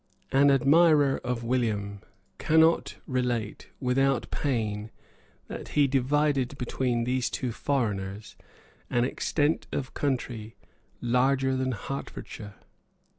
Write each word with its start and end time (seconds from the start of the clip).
An 0.31 0.49
admirer 0.49 1.21
of 1.23 1.43
William 1.43 2.01
cannot 2.39 2.95
relate 3.05 3.69
without 3.79 4.31
pain 4.31 4.89
that 5.47 5.67
he 5.77 5.85
divided 5.87 6.57
between 6.57 7.03
these 7.03 7.29
two 7.29 7.51
foreigners 7.51 8.35
an 8.89 9.05
extent 9.05 9.67
of 9.71 9.93
country 9.93 10.55
larger 11.03 11.55
than 11.55 11.73
Hertfordshire. 11.73 12.55